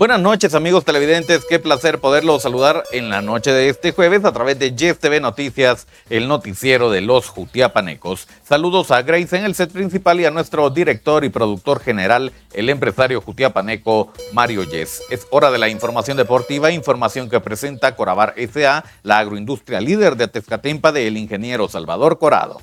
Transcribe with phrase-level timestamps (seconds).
[0.00, 4.32] Buenas noches amigos televidentes, qué placer poderlos saludar en la noche de este jueves a
[4.32, 8.26] través de Yes TV Noticias, el noticiero de los Jutiapanecos.
[8.42, 12.70] Saludos a Grace en el set principal y a nuestro director y productor general, el
[12.70, 15.02] empresario jutiapaneco Mario Yes.
[15.10, 20.28] Es hora de la información deportiva, información que presenta Corabar S.A., la agroindustria líder de
[20.28, 22.62] Tezcatempa del ingeniero Salvador Corado.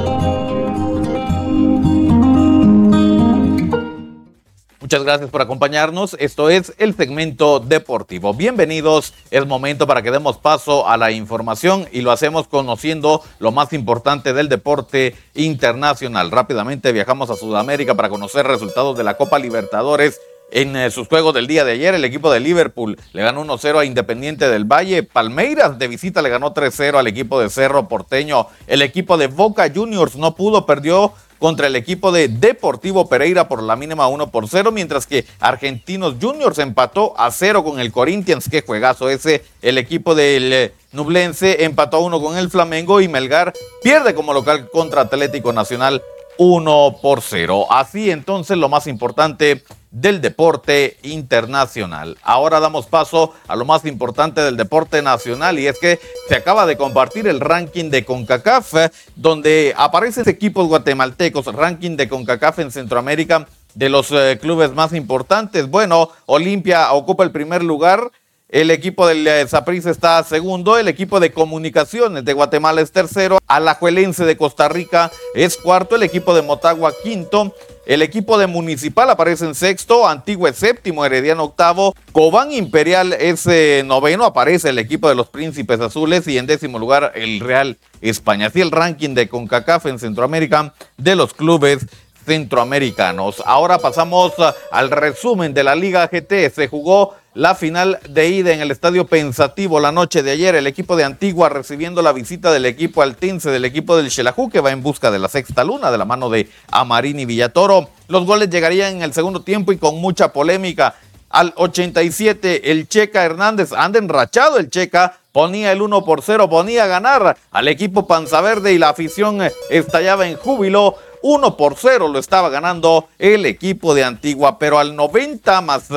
[4.91, 6.17] Muchas gracias por acompañarnos.
[6.19, 8.33] Esto es el segmento deportivo.
[8.33, 9.13] Bienvenidos.
[9.31, 13.71] Es momento para que demos paso a la información y lo hacemos conociendo lo más
[13.71, 16.29] importante del deporte internacional.
[16.29, 20.19] Rápidamente viajamos a Sudamérica para conocer resultados de la Copa Libertadores.
[20.51, 23.79] En eh, sus juegos del día de ayer, el equipo de Liverpool le ganó 1-0
[23.79, 25.03] a Independiente del Valle.
[25.03, 28.47] Palmeiras de visita le ganó 3-0 al equipo de Cerro Porteño.
[28.67, 33.63] El equipo de Boca Juniors no pudo, perdió contra el equipo de Deportivo Pereira por
[33.63, 38.47] la mínima 1 por 0, mientras que Argentinos Juniors empató a 0 con el Corinthians,
[38.47, 43.07] que juegazo ese, el equipo del eh, Nublense empató a 1 con el Flamengo y
[43.07, 46.03] Melgar pierde como local contra Atlético Nacional
[46.37, 47.67] 1 por 0.
[47.69, 52.17] Así entonces lo más importante del deporte internacional.
[52.23, 55.99] Ahora damos paso a lo más importante del deporte nacional y es que
[56.29, 58.73] se acaba de compartir el ranking de CONCACAF
[59.15, 65.69] donde aparecen equipos guatemaltecos, ranking de CONCACAF en Centroamérica de los eh, clubes más importantes.
[65.69, 68.11] Bueno, Olimpia ocupa el primer lugar.
[68.51, 73.39] El equipo del Saprissa eh, está segundo, el equipo de comunicaciones de Guatemala es tercero,
[73.47, 79.09] Alajuelense de Costa Rica es cuarto, el equipo de Motagua quinto, el equipo de Municipal
[79.09, 84.79] aparece en sexto, Antigua es séptimo, Herediano octavo, Cobán Imperial es eh, noveno, aparece el
[84.79, 88.47] equipo de los Príncipes Azules y en décimo lugar el Real España.
[88.47, 91.85] Así el ranking de CONCACAF en Centroamérica de los clubes
[92.25, 93.41] centroamericanos.
[93.45, 96.49] Ahora pasamos uh, al resumen de la Liga GT.
[96.53, 100.55] Se jugó la final de ida en el Estadio Pensativo la noche de ayer.
[100.55, 104.59] El equipo de Antigua recibiendo la visita del equipo altince, del equipo del Xelajú, que
[104.59, 107.89] va en busca de la sexta luna de la mano de Amarín y Villatoro.
[108.09, 110.95] Los goles llegarían en el segundo tiempo y con mucha polémica.
[111.29, 116.83] Al 87, el Checa Hernández, anda enrachado el Checa, ponía el 1 por 0, ponía
[116.83, 120.97] a ganar al equipo Panza Verde y la afición eh, estallaba en júbilo.
[121.21, 125.87] 1 por 0 lo estaba ganando el equipo de Antigua, pero al 90 más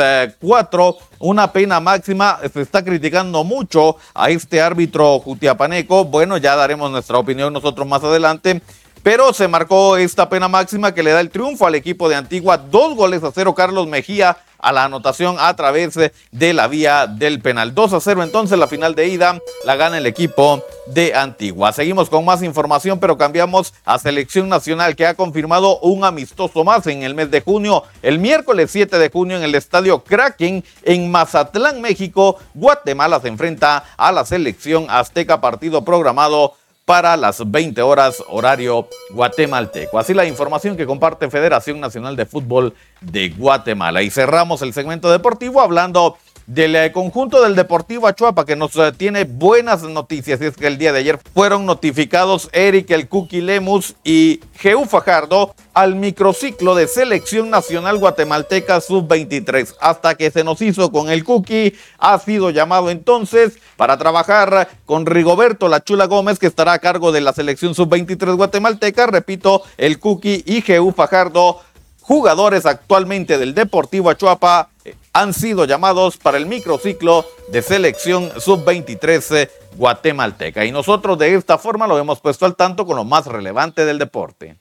[0.40, 2.38] 4, eh, una pena máxima.
[2.52, 6.04] Se está criticando mucho a este árbitro jutiapaneco.
[6.04, 8.62] Bueno, ya daremos nuestra opinión nosotros más adelante.
[9.02, 12.56] Pero se marcó esta pena máxima que le da el triunfo al equipo de Antigua.
[12.56, 17.40] Dos goles a cero Carlos Mejía a la anotación a través de la vía del
[17.40, 17.74] penal.
[17.74, 21.72] 2 a 0 entonces la final de ida la gana el equipo de Antigua.
[21.72, 26.86] Seguimos con más información, pero cambiamos a selección nacional que ha confirmado un amistoso más
[26.86, 27.84] en el mes de junio.
[28.02, 33.84] El miércoles 7 de junio en el estadio Kraken en Mazatlán, México, Guatemala se enfrenta
[33.96, 36.54] a la selección azteca partido programado
[36.84, 39.98] para las 20 horas horario guatemalteco.
[39.98, 44.02] Así la información que comparte Federación Nacional de Fútbol de Guatemala.
[44.02, 48.92] Y cerramos el segmento deportivo hablando del eh, conjunto del Deportivo Achuapa que nos eh,
[48.96, 50.40] tiene buenas noticias.
[50.40, 54.84] Y es que el día de ayer fueron notificados Eric el Cookie Lemus y Geu
[54.84, 61.24] Fajardo al microciclo de selección nacional guatemalteca sub-23 hasta que se nos hizo con el
[61.24, 66.78] Cookie ha sido llamado entonces para trabajar con Rigoberto La Chula Gómez que estará a
[66.78, 69.06] cargo de la selección sub-23 guatemalteca.
[69.06, 71.60] Repito el Cookie y Geu Fajardo
[72.00, 74.68] jugadores actualmente del Deportivo Achuapa
[75.14, 80.64] han sido llamados para el microciclo de selección sub-23 guatemalteca.
[80.64, 83.98] Y nosotros de esta forma lo hemos puesto al tanto con lo más relevante del
[83.98, 84.58] deporte.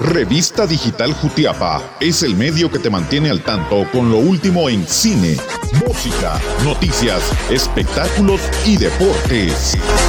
[0.00, 4.86] Revista Digital Jutiapa es el medio que te mantiene al tanto con lo último en
[4.86, 5.36] cine,
[5.86, 9.76] música, noticias, espectáculos y deportes.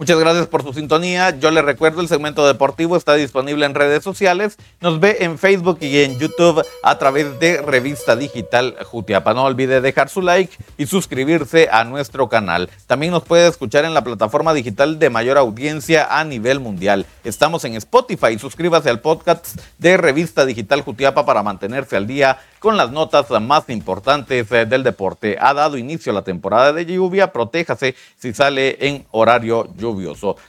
[0.00, 1.38] Muchas gracias por su sintonía.
[1.38, 4.56] Yo les recuerdo, el segmento deportivo está disponible en redes sociales.
[4.80, 9.34] Nos ve en Facebook y en YouTube a través de Revista Digital Jutiapa.
[9.34, 12.70] No olvide dejar su like y suscribirse a nuestro canal.
[12.86, 17.04] También nos puede escuchar en la plataforma digital de mayor audiencia a nivel mundial.
[17.22, 18.38] Estamos en Spotify.
[18.38, 23.68] Suscríbase al podcast de Revista Digital Jutiapa para mantenerse al día con las notas más
[23.68, 25.36] importantes eh, del deporte.
[25.38, 27.32] Ha dado inicio la temporada de lluvia.
[27.32, 29.89] Protéjase si sale en horario lluvia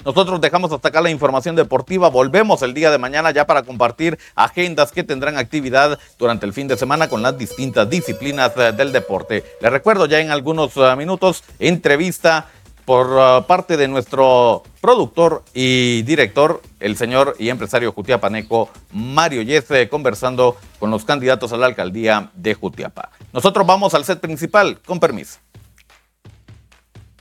[0.05, 2.09] nosotros dejamos hasta acá la información deportiva.
[2.09, 6.67] Volvemos el día de mañana ya para compartir agendas que tendrán actividad durante el fin
[6.67, 9.43] de semana con las distintas disciplinas eh, del deporte.
[9.61, 12.47] Les recuerdo ya en algunos eh, minutos entrevista
[12.85, 19.89] por eh, parte de nuestro productor y director, el señor y empresario Jutiapaneco Mario Yese,
[19.89, 23.11] conversando con los candidatos a la alcaldía de Jutiapa.
[23.33, 25.39] Nosotros vamos al set principal, con permiso.